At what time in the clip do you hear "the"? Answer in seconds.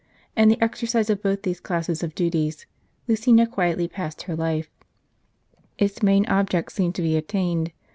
0.49-0.59